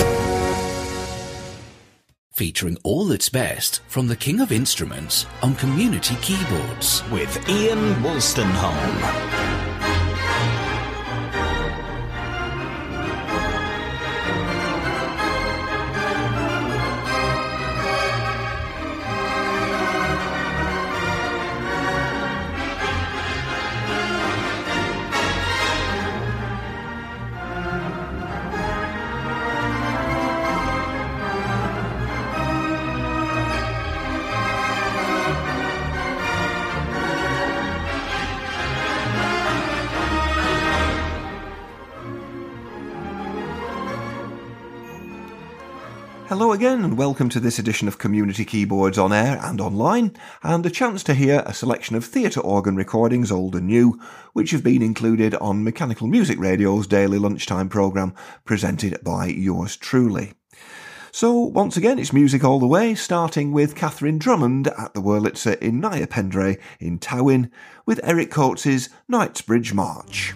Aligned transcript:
featuring 2.34 2.77
all 2.84 3.05
that's 3.05 3.29
best 3.29 3.81
from 3.88 4.07
the 4.07 4.16
King 4.16 4.41
of 4.41 4.52
Instruments 4.52 5.26
on 5.41 5.55
community 5.55 6.16
keyboards. 6.21 7.02
With 7.09 7.48
Ian 7.48 7.94
Wolstenholme. 8.03 9.62
Again, 46.64 46.86
and 46.86 46.97
welcome 46.97 47.28
to 47.28 47.42
this 47.42 47.59
edition 47.59 47.89
of 47.89 47.97
Community 47.97 48.45
Keyboards 48.45 48.97
on 48.97 49.11
air 49.11 49.38
and 49.44 49.59
online, 49.59 50.16
and 50.44 50.66
a 50.66 50.69
chance 50.69 51.03
to 51.03 51.14
hear 51.14 51.44
a 51.45 51.53
selection 51.53 51.94
of 51.97 52.06
theatre 52.06 52.39
organ 52.39 52.78
recordings, 52.78 53.33
old 53.33 53.53
and 53.58 53.67
new, 53.67 54.00
which 54.31 54.52
have 54.52 54.64
been 54.64 54.81
included 54.81 55.36
on 55.36 55.66
Mechanical 55.66 56.08
Music 56.08 56.39
Radio's 56.39 56.88
daily 56.88 57.19
lunchtime 57.19 57.67
programme 57.67 58.16
presented 58.45 58.97
by 59.03 59.25
yours 59.25 59.75
truly. 59.75 60.36
So, 61.11 61.34
once 61.34 61.75
again, 61.75 62.00
it's 62.00 62.14
music 62.14 62.45
all 62.45 62.61
the 62.61 62.66
way, 62.66 62.95
starting 62.95 63.52
with 63.52 63.75
Catherine 63.75 64.17
Drummond 64.17 64.69
at 64.69 64.94
the 64.94 65.02
Wurlitzer 65.02 65.59
in 65.59 65.81
Neuadd 65.81 66.11
Pendre 66.11 66.56
in 66.80 66.97
Towyn, 66.97 67.52
with 67.86 68.00
Eric 68.03 68.31
Coates' 68.31 68.88
Knightsbridge 69.09 69.73
March. 69.73 70.34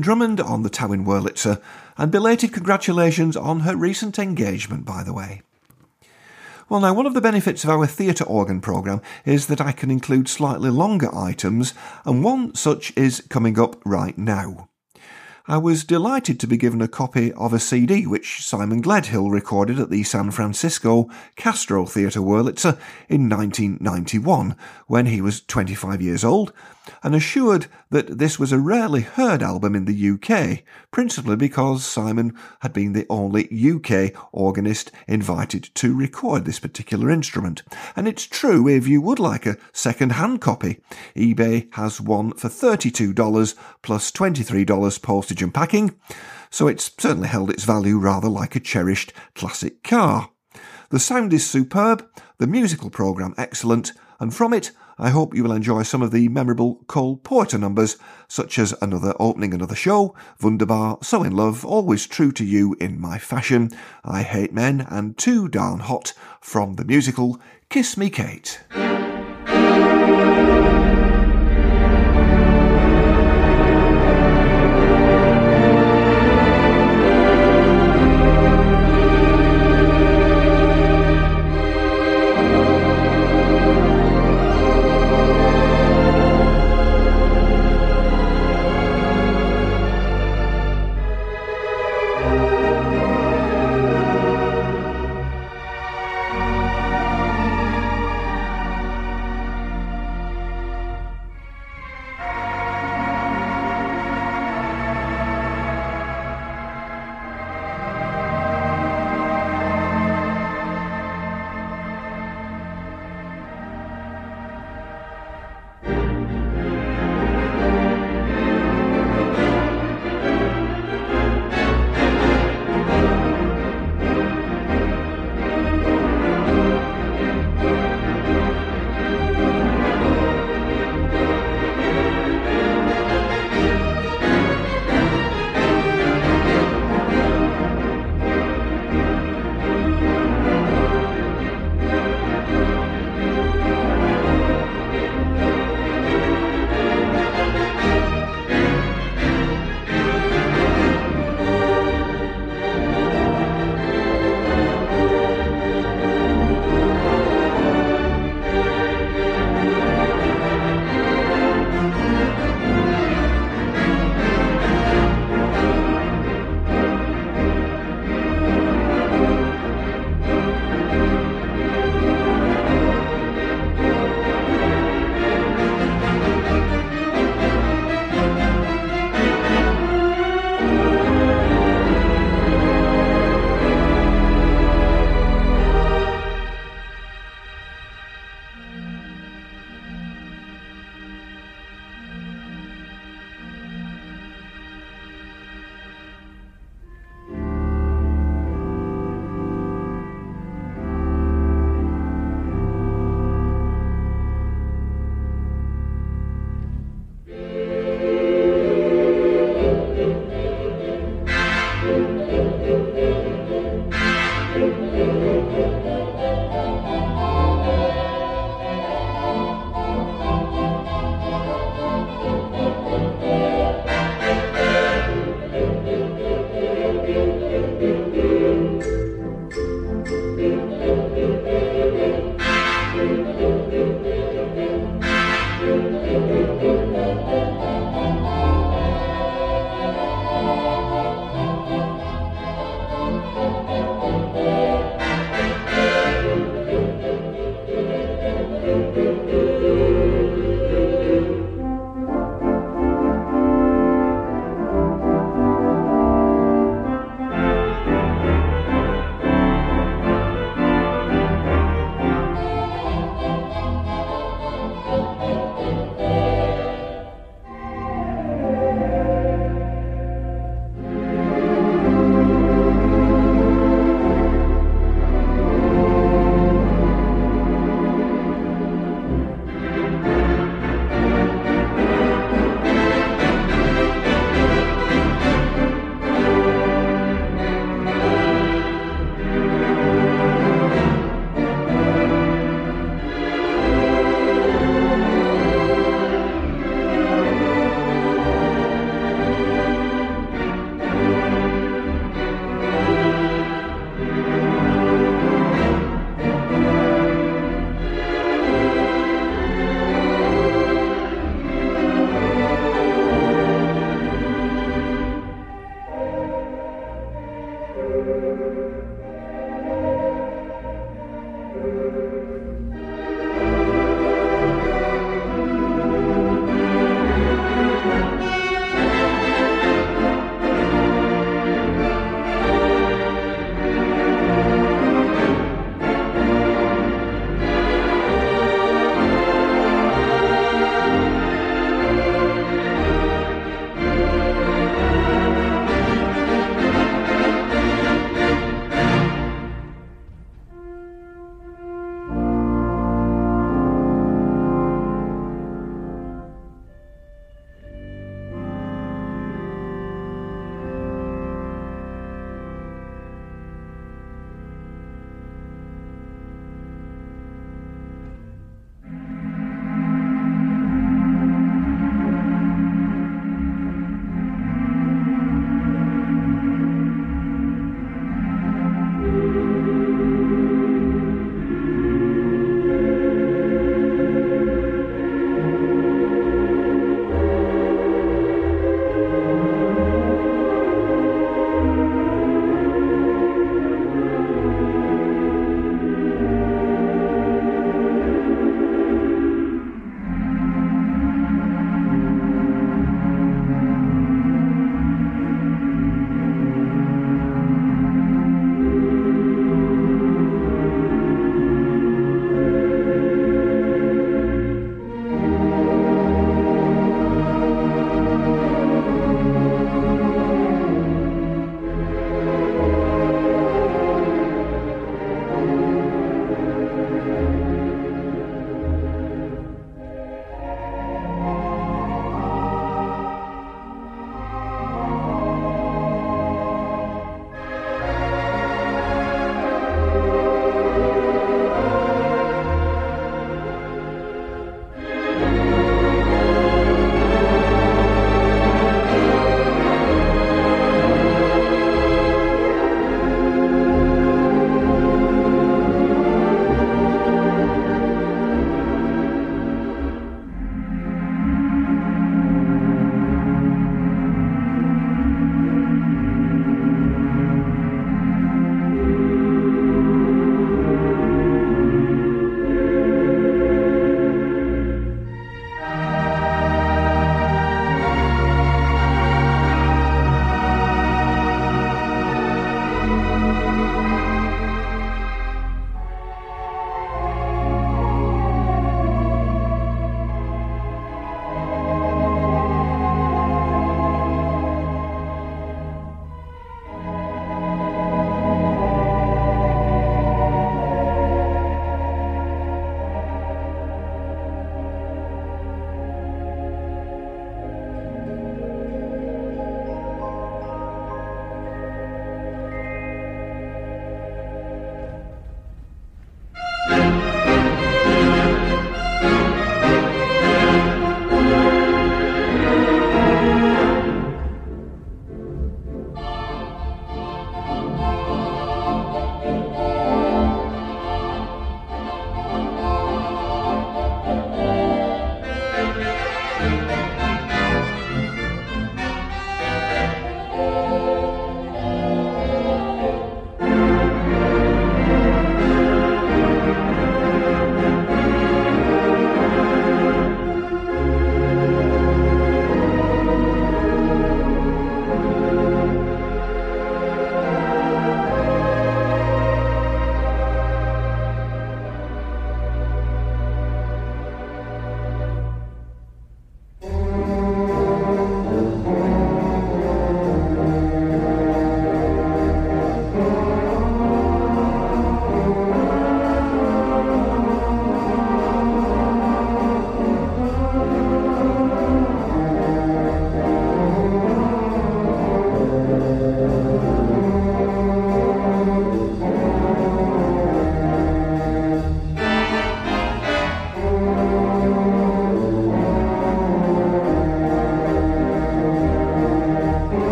Drummond 0.00 0.40
on 0.40 0.62
the 0.62 0.70
Towyn 0.70 1.04
Wurlitzer, 1.04 1.60
and 1.96 2.10
belated 2.10 2.52
congratulations 2.52 3.36
on 3.36 3.60
her 3.60 3.76
recent 3.76 4.18
engagement, 4.18 4.84
by 4.84 5.02
the 5.02 5.12
way. 5.12 5.42
Well, 6.68 6.80
now, 6.80 6.94
one 6.94 7.06
of 7.06 7.14
the 7.14 7.20
benefits 7.20 7.64
of 7.64 7.70
our 7.70 7.86
theatre 7.86 8.24
organ 8.24 8.60
programme 8.60 9.02
is 9.24 9.48
that 9.48 9.60
I 9.60 9.72
can 9.72 9.90
include 9.90 10.28
slightly 10.28 10.70
longer 10.70 11.12
items, 11.12 11.74
and 12.04 12.22
one 12.22 12.54
such 12.54 12.92
is 12.96 13.24
coming 13.28 13.58
up 13.58 13.76
right 13.84 14.16
now. 14.16 14.68
I 15.50 15.56
was 15.56 15.82
delighted 15.82 16.38
to 16.38 16.46
be 16.46 16.56
given 16.56 16.80
a 16.80 16.86
copy 16.86 17.32
of 17.32 17.52
a 17.52 17.58
CD 17.58 18.06
which 18.06 18.46
Simon 18.46 18.80
Gledhill 18.80 19.32
recorded 19.32 19.80
at 19.80 19.90
the 19.90 20.04
San 20.04 20.30
Francisco 20.30 21.10
Castro 21.34 21.86
Theatre 21.86 22.20
Wurlitzer 22.20 22.78
in 23.08 23.28
1991 23.28 24.54
when 24.86 25.06
he 25.06 25.20
was 25.20 25.40
25 25.40 26.00
years 26.00 26.22
old 26.22 26.52
and 27.02 27.14
assured 27.14 27.66
that 27.90 28.18
this 28.18 28.38
was 28.38 28.52
a 28.52 28.58
rarely 28.58 29.02
heard 29.02 29.42
album 29.42 29.74
in 29.74 29.84
the 29.84 30.10
UK, 30.10 30.62
principally 30.90 31.36
because 31.36 31.84
Simon 31.84 32.34
had 32.60 32.72
been 32.72 32.92
the 32.92 33.06
only 33.08 33.48
UK 33.50 34.12
organist 34.32 34.90
invited 35.06 35.64
to 35.74 35.96
record 35.96 36.44
this 36.44 36.58
particular 36.58 37.10
instrument. 37.10 37.62
And 37.96 38.08
it's 38.08 38.26
true 38.26 38.68
if 38.68 38.86
you 38.86 39.00
would 39.00 39.18
like 39.18 39.46
a 39.46 39.58
second 39.72 40.12
hand 40.12 40.40
copy. 40.40 40.80
eBay 41.16 41.72
has 41.74 42.00
one 42.00 42.32
for 42.32 42.48
$32 42.48 43.54
plus 43.82 44.10
$23 44.10 45.02
postage 45.02 45.42
and 45.42 45.54
packing, 45.54 45.96
so 46.50 46.66
it's 46.66 46.90
certainly 46.98 47.28
held 47.28 47.50
its 47.50 47.64
value 47.64 47.98
rather 47.98 48.28
like 48.28 48.56
a 48.56 48.60
cherished 48.60 49.12
classic 49.34 49.82
car. 49.82 50.30
The 50.90 50.98
sound 50.98 51.32
is 51.32 51.48
superb, 51.48 52.04
the 52.38 52.48
musical 52.48 52.90
programme 52.90 53.34
excellent, 53.38 53.92
and 54.18 54.34
from 54.34 54.52
it 54.52 54.72
I 55.02 55.08
hope 55.08 55.34
you 55.34 55.42
will 55.42 55.52
enjoy 55.52 55.82
some 55.82 56.02
of 56.02 56.10
the 56.10 56.28
memorable 56.28 56.84
Cole 56.86 57.16
Porter 57.16 57.56
numbers, 57.56 57.96
such 58.28 58.58
as 58.58 58.74
Another 58.82 59.14
Opening 59.18 59.54
Another 59.54 59.74
Show, 59.74 60.14
Wunderbar, 60.42 60.98
So 61.00 61.22
in 61.22 61.34
Love, 61.34 61.64
Always 61.64 62.06
True 62.06 62.30
to 62.32 62.44
You 62.44 62.76
in 62.78 63.00
My 63.00 63.16
Fashion, 63.16 63.70
I 64.04 64.22
Hate 64.22 64.52
Men, 64.52 64.82
and 64.90 65.16
Too 65.16 65.48
Darn 65.48 65.80
Hot 65.80 66.12
from 66.42 66.74
the 66.74 66.84
musical 66.84 67.40
Kiss 67.70 67.96
Me 67.96 68.10
Kate. 68.10 68.60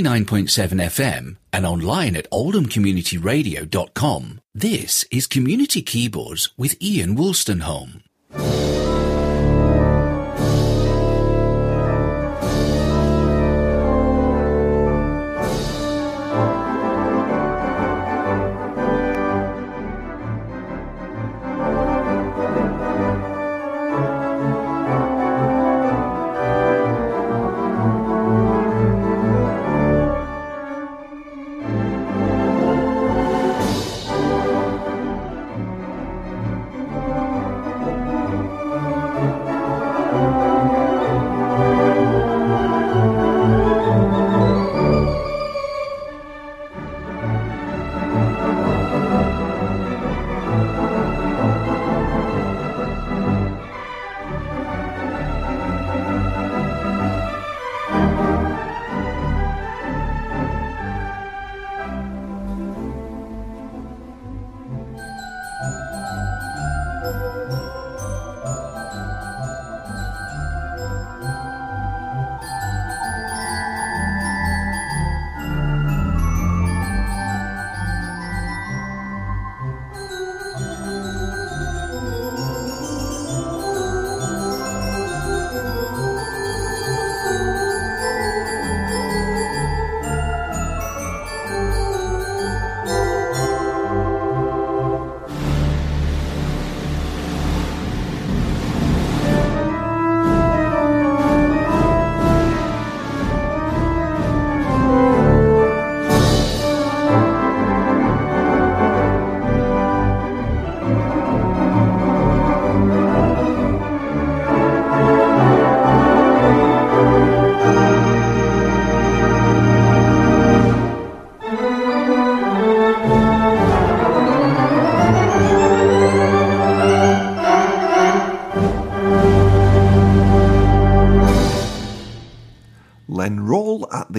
99.7 0.00 0.86
FM 0.86 1.36
and 1.52 1.66
online 1.66 2.16
at 2.16 2.30
oldhamcommunityradio.com, 2.30 4.40
this 4.54 5.04
is 5.10 5.26
Community 5.26 5.82
Keyboards 5.82 6.50
with 6.56 6.80
Ian 6.80 7.16
Wolstenholme. 7.16 8.01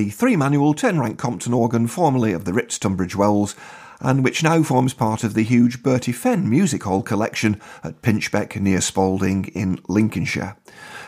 The 0.04 0.10
three 0.10 0.36
manual 0.36 0.74
10 0.74 1.00
rank 1.00 1.18
Compton 1.18 1.54
organ 1.54 1.88
formerly 1.88 2.34
of 2.34 2.44
the 2.44 2.52
Ritz 2.52 2.78
Tunbridge 2.78 3.16
Wells 3.16 3.56
and 4.02 4.22
which 4.22 4.44
now 4.44 4.62
forms 4.62 4.94
part 4.94 5.24
of 5.24 5.34
the 5.34 5.44
huge 5.44 5.82
Bertie 5.82 6.12
Fenn 6.12 6.50
Music 6.50 6.84
Hall 6.84 7.02
collection 7.02 7.62
at 7.86 8.02
Pinchbeck 8.02 8.60
near 8.60 8.82
Spalding 8.82 9.46
in 9.56 9.80
Lincolnshire. 9.88 10.58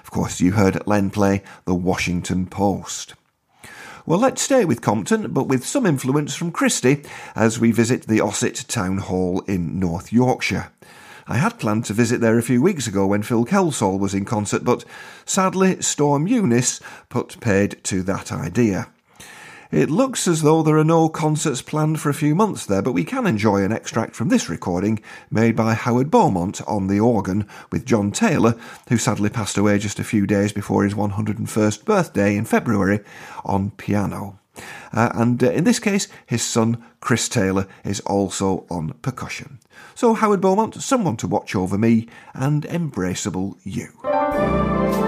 Of 0.02 0.12
course, 0.12 0.40
you 0.40 0.54
heard 0.54 0.88
Len 0.88 1.10
play 1.10 1.44
the 1.66 1.76
Washington 1.76 2.46
Post. 2.46 3.16
Well, 4.06 4.20
let's 4.20 4.42
stay 4.42 4.64
with 4.64 4.82
Compton, 4.82 5.34
but 5.34 5.50
with 5.50 5.66
some 5.66 5.86
influence 5.86 6.34
from 6.34 6.54
Christie, 6.54 7.04
as 7.36 7.60
we 7.60 7.74
visit 7.74 8.08
the 8.08 8.22
Ossett 8.22 8.66
Town 8.70 9.00
Hall 9.00 9.42
in 9.42 9.78
North 9.78 10.14
Yorkshire. 10.14 10.72
I 11.28 11.38
had 11.38 11.58
planned 11.58 11.86
to 11.86 11.94
visit 11.94 12.22
there 12.22 12.38
a 12.38 12.44
few 12.44 12.62
weeks 12.62 12.86
ago 12.86 13.08
when 13.08 13.24
Phil 13.24 13.46
Kelsall 13.46 13.98
was 13.98 14.14
in 14.14 14.26
concert, 14.26 14.64
but 14.64 14.86
sadly 15.26 15.82
Storm 15.82 16.28
Eunice 16.28 16.80
put 17.10 17.40
paid 17.40 17.84
to 17.86 18.04
that 18.04 18.32
idea. 18.32 18.90
It 19.72 19.90
looks 19.90 20.28
as 20.28 20.44
though 20.44 20.62
there 20.62 20.78
are 20.78 20.84
no 20.84 21.10
concerts 21.10 21.64
planned 21.64 22.00
for 22.00 22.10
a 22.10 22.14
few 22.14 22.36
months 22.36 22.68
there, 22.68 22.84
but 22.84 22.92
we 22.92 23.04
can 23.04 23.26
enjoy 23.26 23.64
an 23.64 23.72
extract 23.72 24.16
from 24.16 24.30
this 24.30 24.50
recording 24.50 25.00
made 25.32 25.56
by 25.56 25.74
Howard 25.74 26.12
Beaumont 26.12 26.62
on 26.68 26.86
the 26.86 27.00
organ 27.00 27.48
with 27.72 27.86
John 27.88 28.12
Taylor, 28.12 28.56
who 28.90 28.98
sadly 29.00 29.30
passed 29.30 29.58
away 29.58 29.80
just 29.80 30.00
a 30.00 30.04
few 30.04 30.28
days 30.28 30.54
before 30.54 30.84
his 30.84 30.94
101st 30.94 31.86
birthday 31.86 32.36
in 32.36 32.46
February, 32.46 33.00
on 33.44 33.72
piano. 33.72 34.40
Uh, 34.94 35.10
and 35.16 35.44
uh, 35.44 35.50
in 35.50 35.64
this 35.64 35.80
case, 35.80 36.08
his 36.28 36.44
son 36.44 36.84
Chris 37.02 37.28
Taylor 37.28 37.68
is 37.84 38.00
also 38.02 38.68
on 38.70 38.94
percussion. 39.02 39.60
So, 39.94 40.14
Howard 40.14 40.42
Beaumont, 40.42 40.82
someone 40.82 41.18
to 41.18 41.28
watch 41.28 41.56
over 41.56 41.78
me, 41.78 42.08
and 42.34 42.64
embraceable 42.64 43.58
you. 43.64 45.05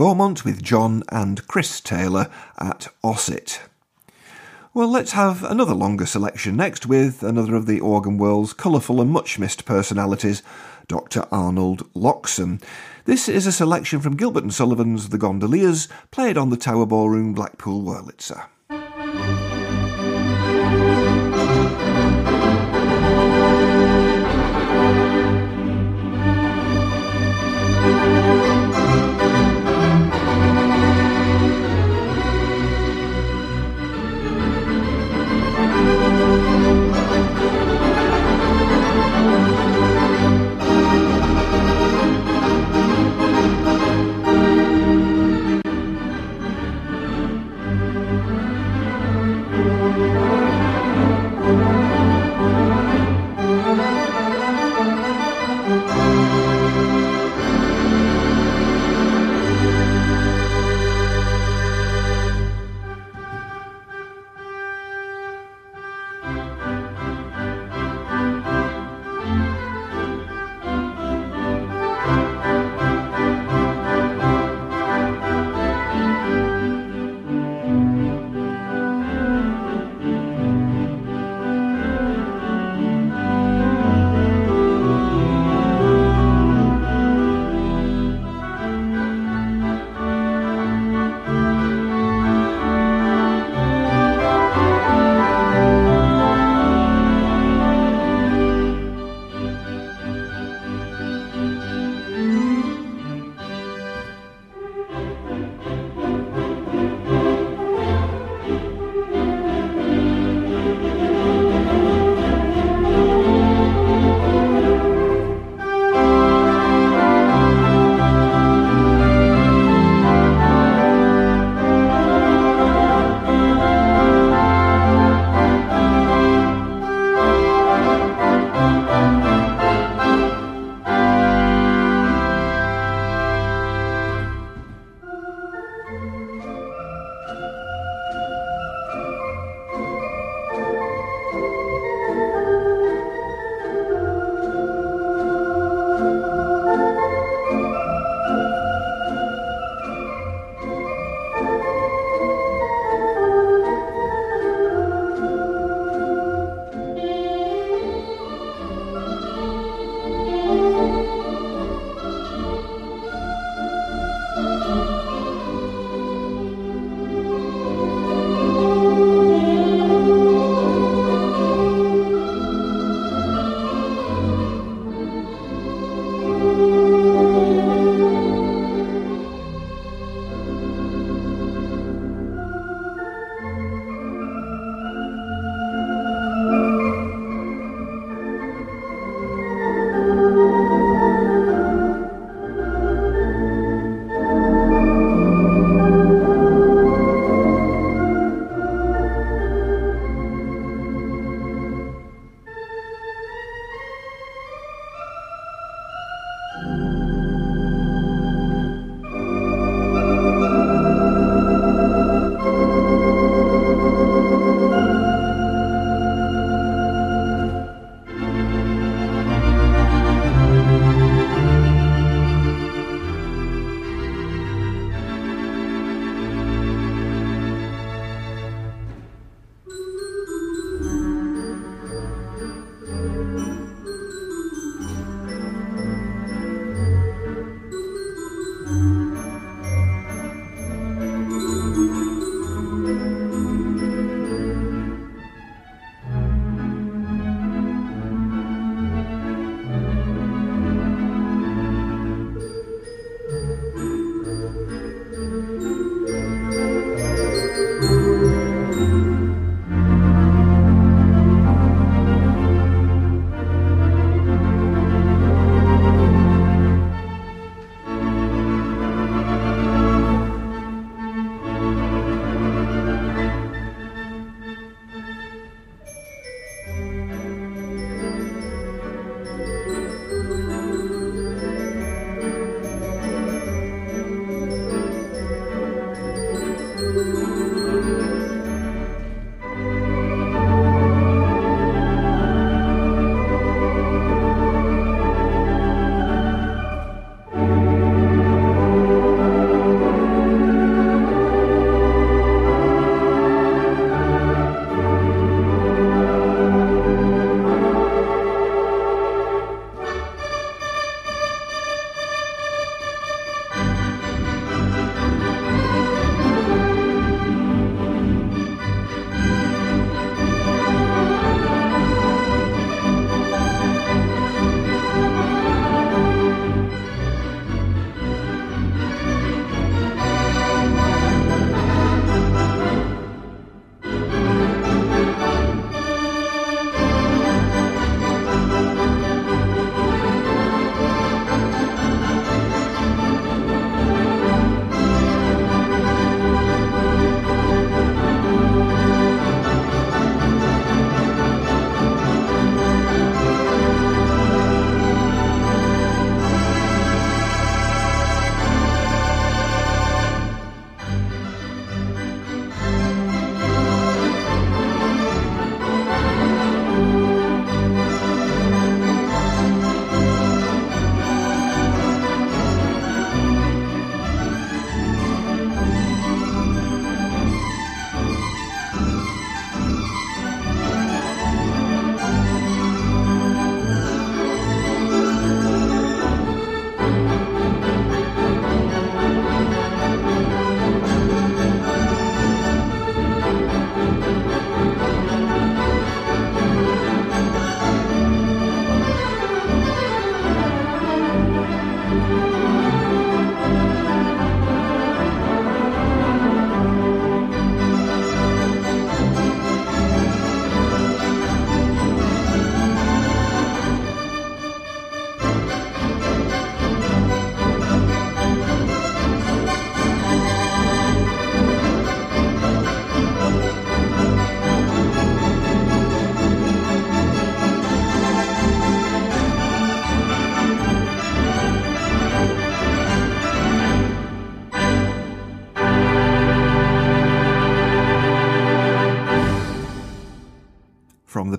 Beaumont 0.00 0.46
with 0.46 0.62
John 0.62 1.02
and 1.10 1.46
Chris 1.46 1.78
Taylor 1.78 2.30
at 2.58 2.88
Ossett. 3.04 3.60
Well, 4.72 4.90
let's 4.90 5.12
have 5.12 5.44
another 5.44 5.74
longer 5.74 6.06
selection 6.06 6.56
next 6.56 6.86
with 6.86 7.22
another 7.22 7.54
of 7.54 7.66
the 7.66 7.80
organ 7.80 8.16
world's 8.16 8.54
colourful 8.54 9.02
and 9.02 9.10
much 9.10 9.38
missed 9.38 9.66
personalities, 9.66 10.42
Dr. 10.88 11.26
Arnold 11.30 11.92
Loxam. 11.92 12.62
This 13.04 13.28
is 13.28 13.46
a 13.46 13.52
selection 13.52 14.00
from 14.00 14.16
Gilbert 14.16 14.42
and 14.42 14.54
Sullivan's 14.54 15.10
The 15.10 15.18
Gondoliers, 15.18 15.86
played 16.10 16.38
on 16.38 16.48
the 16.48 16.56
Tower 16.56 16.86
Ballroom, 16.86 17.34
Blackpool, 17.34 17.82
Wurlitzer. 17.82 18.46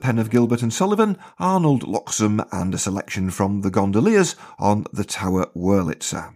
Pen 0.02 0.20
of 0.20 0.30
Gilbert 0.30 0.62
and 0.62 0.74
Sullivan, 0.74 1.18
Arnold 1.40 1.84
Loxam, 1.84 2.46
and 2.52 2.74
a 2.74 2.78
selection 2.78 3.30
from 3.30 3.62
the 3.62 3.72
Gondoliers 3.72 4.36
on 4.60 4.86
the 4.92 5.06
Tower 5.06 5.46
Wurlitzer. 5.56 6.34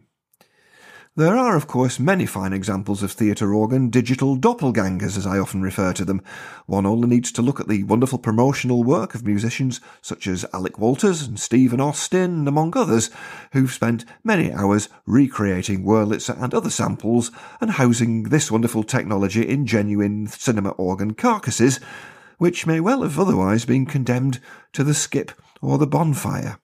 There 1.18 1.38
are, 1.38 1.56
of 1.56 1.66
course, 1.66 1.98
many 1.98 2.26
fine 2.26 2.52
examples 2.52 3.02
of 3.02 3.14
theatre 3.14 3.54
organ 3.54 3.90
digital 3.90 4.36
doppelgangers, 4.36 5.18
as 5.18 5.26
I 5.26 5.40
often 5.40 5.62
refer 5.62 5.94
to 5.94 6.04
them. 6.04 6.22
One 6.66 6.86
only 6.86 7.08
needs 7.08 7.32
to 7.32 7.42
look 7.42 7.62
at 7.62 7.70
the 7.70 7.84
wonderful 7.84 8.20
promotional 8.20 8.84
work 8.84 9.16
of 9.16 9.26
musicians 9.26 9.80
such 10.02 10.28
as 10.28 10.46
Alec 10.54 10.78
Walters 10.78 11.22
and 11.22 11.40
Stephen 11.40 11.80
Austin, 11.80 12.50
among 12.50 12.76
others, 12.76 13.10
who've 13.54 13.72
spent 13.72 14.04
many 14.26 14.52
hours 14.52 14.90
recreating 15.06 15.86
Wurlitzer 15.86 16.36
and 16.44 16.54
other 16.54 16.70
samples 16.70 17.32
and 17.62 17.72
housing 17.72 18.24
this 18.24 18.52
wonderful 18.52 18.84
technology 18.84 19.48
in 19.48 19.66
genuine 19.66 20.28
cinema 20.28 20.72
organ 20.72 21.14
carcasses, 21.14 21.80
which 22.38 22.68
may 22.68 22.80
well 22.80 23.04
have 23.04 23.20
otherwise 23.20 23.66
been 23.66 23.86
condemned 23.86 24.40
to 24.74 24.84
the 24.84 24.94
skip 24.94 25.32
or 25.62 25.78
the 25.78 25.88
bonfire. 25.88 26.60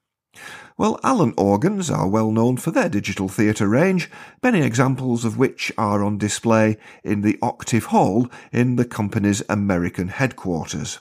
Well, 0.78 0.98
Allen 1.04 1.34
organs 1.36 1.90
are 1.90 2.08
well 2.08 2.32
known 2.32 2.56
for 2.56 2.70
their 2.70 2.88
digital 2.88 3.28
theatre 3.28 3.68
range, 3.68 4.10
many 4.42 4.62
examples 4.62 5.24
of 5.24 5.36
which 5.36 5.70
are 5.76 6.02
on 6.02 6.18
display 6.18 6.78
in 7.04 7.20
the 7.20 7.38
Octave 7.42 7.86
Hall 7.86 8.28
in 8.52 8.76
the 8.76 8.84
company's 8.84 9.42
American 9.48 10.08
headquarters. 10.08 10.98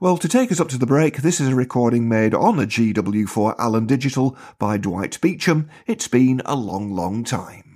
Well, 0.00 0.16
to 0.18 0.28
take 0.28 0.50
us 0.50 0.60
up 0.60 0.68
to 0.68 0.78
the 0.78 0.86
break, 0.86 1.18
this 1.18 1.40
is 1.40 1.48
a 1.48 1.54
recording 1.54 2.08
made 2.08 2.34
on 2.34 2.58
a 2.58 2.66
GW4 2.66 3.54
Allen 3.58 3.86
Digital 3.86 4.36
by 4.58 4.76
Dwight 4.76 5.20
Beacham. 5.20 5.68
It's 5.86 6.08
been 6.08 6.42
a 6.44 6.56
long, 6.56 6.92
long 6.92 7.24
time. 7.24 7.71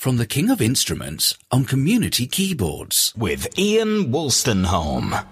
From 0.00 0.16
the 0.16 0.24
King 0.24 0.48
of 0.48 0.62
Instruments 0.62 1.36
on 1.52 1.66
community 1.66 2.26
keyboards. 2.26 3.12
With 3.14 3.46
Ian 3.58 4.10
Wolstenholme. 4.10 5.29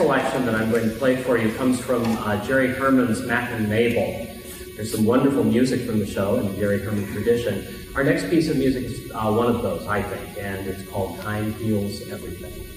Selection 0.00 0.46
that 0.46 0.54
I'm 0.54 0.70
going 0.70 0.88
to 0.88 0.96
play 0.96 1.22
for 1.22 1.36
you 1.36 1.52
comes 1.56 1.78
from 1.78 2.02
uh, 2.06 2.42
Jerry 2.46 2.68
Herman's 2.68 3.20
Mack 3.20 3.50
and 3.50 3.68
Mabel. 3.68 4.34
There's 4.74 4.90
some 4.90 5.04
wonderful 5.04 5.44
music 5.44 5.82
from 5.82 5.98
the 5.98 6.06
show 6.06 6.36
in 6.36 6.48
the 6.48 6.56
Jerry 6.56 6.80
Herman 6.80 7.06
tradition. 7.12 7.86
Our 7.94 8.02
next 8.02 8.30
piece 8.30 8.48
of 8.48 8.56
music 8.56 8.84
is 8.84 9.12
uh, 9.12 9.30
one 9.30 9.54
of 9.54 9.60
those, 9.60 9.86
I 9.86 10.00
think, 10.00 10.38
and 10.38 10.66
it's 10.66 10.88
called 10.88 11.20
Time 11.20 11.52
Heals 11.52 12.08
Everything. 12.08 12.69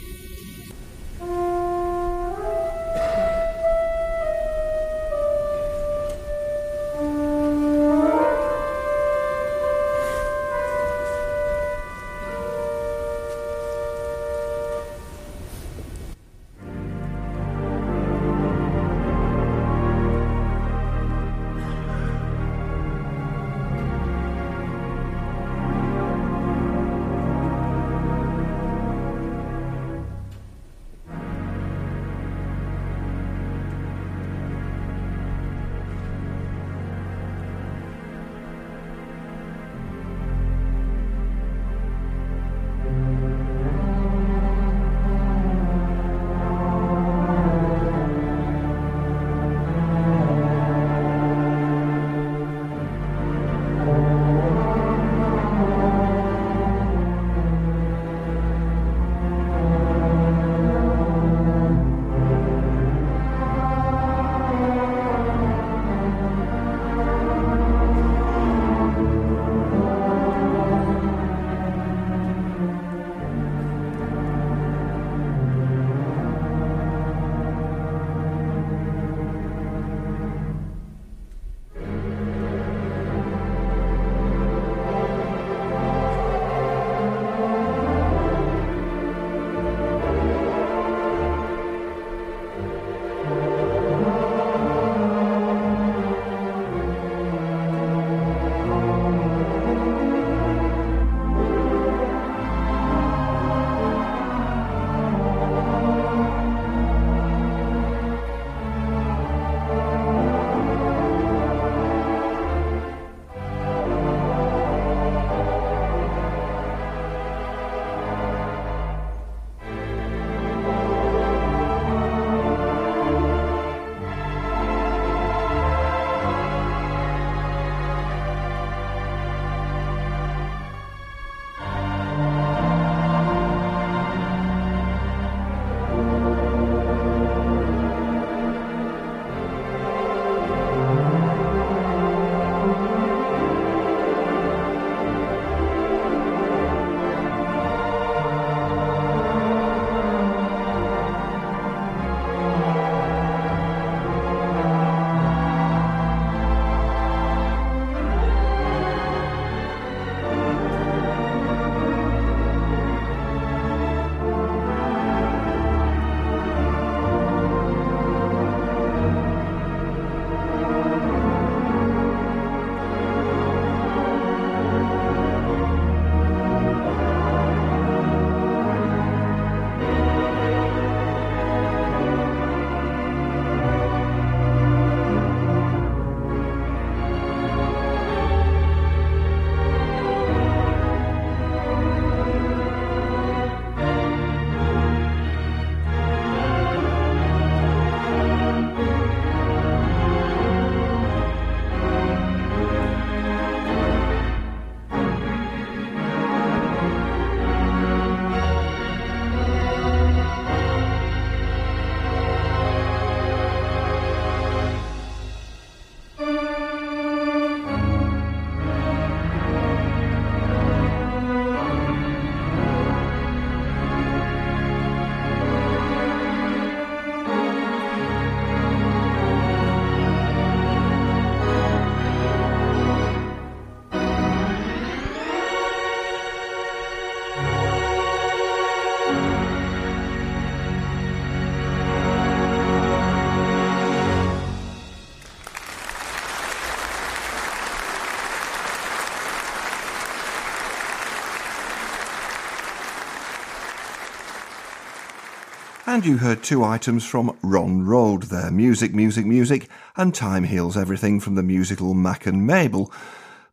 And 255.93 256.07
you 256.07 256.17
heard 256.17 256.41
two 256.41 256.63
items 256.63 257.05
from 257.05 257.37
Ron 257.43 257.85
Rhode 257.85 258.23
there 258.23 258.49
Music, 258.49 258.95
Music, 258.95 259.27
Music, 259.27 259.69
and 259.95 260.11
Time 260.11 260.43
Heals 260.43 260.75
Everything 260.75 261.19
from 261.19 261.35
the 261.35 261.43
musical 261.43 261.93
Mack 261.93 262.25
and 262.25 262.47
Mabel. 262.47 262.91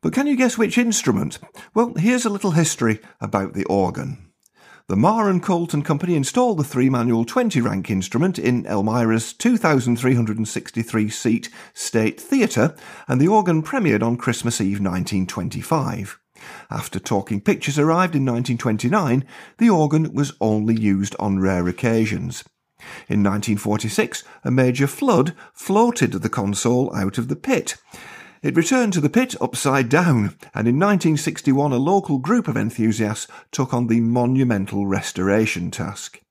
But 0.01 0.15
can 0.15 0.27
you 0.27 0.37
guess 0.37 0.57
which 0.57 0.79
instrument? 0.79 1.39
Well, 1.75 1.93
here's 1.99 2.25
a 2.25 2.31
little 2.31 2.53
history 2.53 3.01
about 3.21 3.53
the 3.53 3.67
organ. 3.67 4.33
The 4.87 4.97
Marr 4.97 5.29
and 5.29 5.43
Colton 5.43 5.83
Company 5.83 6.15
installed 6.15 6.59
the 6.59 6.65
three 6.65 6.89
manual 6.89 7.27
20 7.27 7.61
rank 7.61 7.91
instrument 7.91 8.39
in 8.39 8.65
Elmira's 8.65 9.35
2,363 9.35 11.11
seat 11.11 11.51
State 11.75 12.19
Theatre, 12.19 12.75
and 13.07 13.21
the 13.21 13.29
organ 13.29 13.63
premiered 13.63 14.03
on 14.03 14.17
Christmas 14.17 14.63
Eve 14.63 14.81
1925. 14.81 16.19
After 16.71 16.99
Talking 16.99 17.41
Pictures 17.41 17.79
arrived 17.79 18.15
in 18.15 18.25
1929, 18.25 19.25
the 19.59 19.71
organ 19.71 20.13
was 20.13 20.33
only 20.41 20.75
used 20.75 21.17
on 21.19 21.41
rare 21.41 21.67
occasions. 21.69 22.45
In 23.09 23.23
1946, 23.23 24.25
a 24.45 24.51
major 24.51 24.87
flood 24.87 25.35
floated 25.53 26.13
the 26.13 26.29
console 26.29 26.95
out 26.95 27.19
of 27.19 27.29
the 27.29 27.37
pit. 27.37 27.77
It 28.43 28.57
returned 28.57 28.95
to 28.95 29.03
the 29.03 29.11
pit 29.11 29.35
upside 29.39 29.91
down, 29.91 30.37
and 30.55 30.67
in 30.67 30.79
1961 30.79 31.73
a 31.73 31.77
local 31.77 32.19
group 32.19 32.49
of 32.49 32.57
enthusiasts 32.57 33.27
took 33.51 33.75
on 33.75 33.89
the 33.89 34.01
monumental 34.01 34.87
restoration 34.87 35.71
task. 35.71 36.23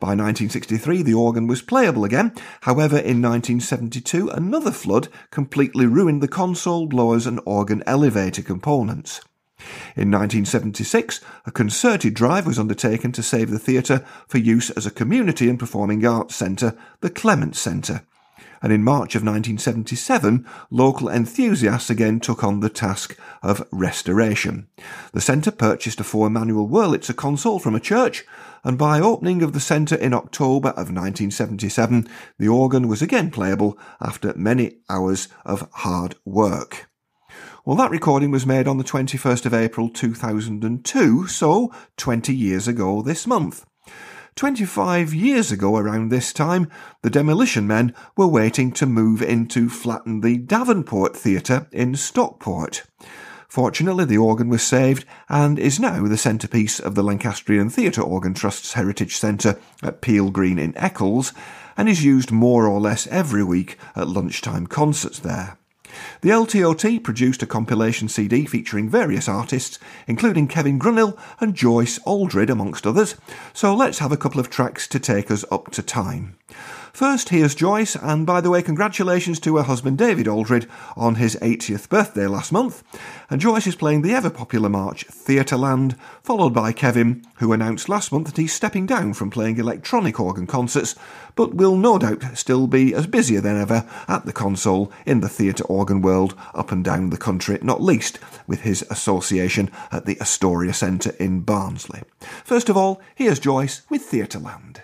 By 0.00 0.08
1963, 0.08 1.02
the 1.02 1.14
organ 1.14 1.46
was 1.46 1.62
playable 1.62 2.04
again. 2.04 2.32
However, 2.62 2.96
in 2.96 3.22
1972, 3.22 4.28
another 4.30 4.72
flood 4.72 5.06
completely 5.30 5.86
ruined 5.86 6.20
the 6.20 6.26
console, 6.26 6.88
blowers, 6.88 7.28
and 7.28 7.40
organ 7.46 7.84
elevator 7.86 8.42
components. 8.42 9.20
In 9.94 10.10
1976, 10.10 11.20
a 11.46 11.50
concerted 11.50 12.14
drive 12.14 12.46
was 12.46 12.58
undertaken 12.58 13.12
to 13.12 13.22
save 13.22 13.50
the 13.50 13.58
theatre 13.58 14.04
for 14.26 14.38
use 14.38 14.70
as 14.70 14.86
a 14.86 14.90
community 14.90 15.48
and 15.48 15.58
performing 15.58 16.04
arts 16.06 16.34
centre, 16.34 16.76
the 17.00 17.10
Clemens 17.10 17.58
Centre. 17.58 18.02
And 18.62 18.72
in 18.72 18.84
March 18.84 19.16
of 19.16 19.22
1977, 19.22 20.46
local 20.70 21.08
enthusiasts 21.08 21.90
again 21.90 22.20
took 22.20 22.44
on 22.44 22.60
the 22.60 22.70
task 22.70 23.18
of 23.42 23.66
restoration. 23.72 24.68
The 25.12 25.20
centre 25.20 25.50
purchased 25.50 25.98
a 25.98 26.04
four 26.04 26.30
manual 26.30 26.68
Wurlitzer 26.68 27.16
console 27.16 27.58
from 27.58 27.74
a 27.74 27.80
church, 27.80 28.24
and 28.62 28.78
by 28.78 29.00
opening 29.00 29.42
of 29.42 29.52
the 29.52 29.60
centre 29.60 29.96
in 29.96 30.14
October 30.14 30.68
of 30.70 30.92
1977, 30.92 32.08
the 32.38 32.48
organ 32.48 32.86
was 32.86 33.02
again 33.02 33.32
playable 33.32 33.76
after 34.00 34.32
many 34.36 34.76
hours 34.88 35.26
of 35.44 35.68
hard 35.72 36.14
work. 36.24 36.88
Well, 37.64 37.76
that 37.76 37.92
recording 37.92 38.32
was 38.32 38.44
made 38.44 38.66
on 38.66 38.78
the 38.78 38.82
21st 38.82 39.46
of 39.46 39.54
April 39.54 39.88
2002, 39.88 41.28
so 41.28 41.72
20 41.96 42.34
years 42.34 42.66
ago 42.66 43.02
this 43.02 43.24
month. 43.24 43.64
25 44.34 45.14
years 45.14 45.52
ago, 45.52 45.76
around 45.76 46.08
this 46.08 46.32
time, 46.32 46.68
the 47.02 47.10
demolition 47.10 47.68
men 47.68 47.94
were 48.16 48.26
waiting 48.26 48.72
to 48.72 48.84
move 48.84 49.22
in 49.22 49.46
to 49.46 49.68
flatten 49.68 50.22
the 50.22 50.38
Davenport 50.38 51.16
Theatre 51.16 51.68
in 51.70 51.94
Stockport. 51.94 52.82
Fortunately, 53.46 54.06
the 54.06 54.18
organ 54.18 54.48
was 54.48 54.64
saved 54.64 55.04
and 55.28 55.56
is 55.56 55.78
now 55.78 56.08
the 56.08 56.18
centrepiece 56.18 56.80
of 56.80 56.96
the 56.96 57.04
Lancastrian 57.04 57.70
Theatre 57.70 58.02
Organ 58.02 58.34
Trust's 58.34 58.72
Heritage 58.72 59.14
Centre 59.14 59.56
at 59.84 60.00
Peel 60.00 60.30
Green 60.30 60.58
in 60.58 60.76
Eccles 60.76 61.32
and 61.76 61.88
is 61.88 62.04
used 62.04 62.32
more 62.32 62.66
or 62.66 62.80
less 62.80 63.06
every 63.06 63.44
week 63.44 63.78
at 63.94 64.08
lunchtime 64.08 64.66
concerts 64.66 65.20
there. 65.20 65.58
The 66.20 66.30
LTOT 66.30 67.02
produced 67.02 67.42
a 67.42 67.46
compilation 67.46 68.08
CD 68.08 68.46
featuring 68.46 68.88
various 68.88 69.28
artists, 69.28 69.78
including 70.06 70.48
Kevin 70.48 70.78
Grunill 70.78 71.18
and 71.40 71.54
Joyce 71.54 71.98
Aldred, 72.04 72.50
amongst 72.50 72.86
others, 72.86 73.16
so 73.52 73.74
let's 73.74 73.98
have 73.98 74.12
a 74.12 74.16
couple 74.16 74.40
of 74.40 74.50
tracks 74.50 74.86
to 74.88 74.98
take 74.98 75.30
us 75.30 75.44
up 75.50 75.70
to 75.72 75.82
time. 75.82 76.36
First, 76.92 77.30
here's 77.30 77.54
Joyce, 77.54 77.96
and 77.96 78.26
by 78.26 78.42
the 78.42 78.50
way, 78.50 78.60
congratulations 78.60 79.40
to 79.40 79.56
her 79.56 79.62
husband 79.62 79.96
David 79.96 80.28
Aldred 80.28 80.68
on 80.94 81.14
his 81.14 81.36
80th 81.36 81.88
birthday 81.88 82.26
last 82.26 82.52
month. 82.52 82.84
And 83.30 83.40
Joyce 83.40 83.66
is 83.66 83.74
playing 83.74 84.02
the 84.02 84.12
ever 84.12 84.28
popular 84.28 84.68
march 84.68 85.06
Theatreland, 85.06 85.96
followed 86.22 86.52
by 86.52 86.72
Kevin, 86.72 87.24
who 87.36 87.54
announced 87.54 87.88
last 87.88 88.12
month 88.12 88.26
that 88.26 88.36
he's 88.36 88.52
stepping 88.52 88.84
down 88.84 89.14
from 89.14 89.30
playing 89.30 89.56
electronic 89.56 90.20
organ 90.20 90.46
concerts, 90.46 90.94
but 91.34 91.54
will 91.54 91.76
no 91.76 91.98
doubt 91.98 92.36
still 92.36 92.66
be 92.66 92.92
as 92.94 93.06
busier 93.06 93.40
than 93.40 93.58
ever 93.58 93.88
at 94.06 94.26
the 94.26 94.32
console 94.32 94.92
in 95.06 95.20
the 95.20 95.30
theatre 95.30 95.64
organ 95.64 96.02
world 96.02 96.34
up 96.52 96.70
and 96.70 96.84
down 96.84 97.08
the 97.08 97.16
country, 97.16 97.58
not 97.62 97.82
least 97.82 98.18
with 98.46 98.60
his 98.60 98.84
association 98.90 99.70
at 99.90 100.04
the 100.04 100.20
Astoria 100.20 100.74
Centre 100.74 101.14
in 101.18 101.40
Barnsley. 101.40 102.02
First 102.44 102.68
of 102.68 102.76
all, 102.76 103.00
here's 103.14 103.38
Joyce 103.38 103.80
with 103.88 104.10
Theatreland. 104.10 104.82